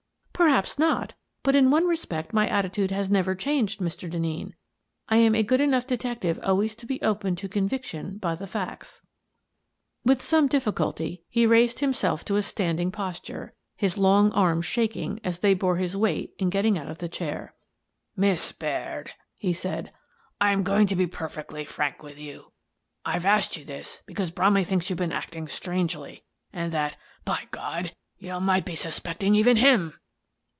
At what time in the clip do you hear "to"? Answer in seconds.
6.77-6.87, 7.35-7.47, 12.25-12.37, 20.87-20.95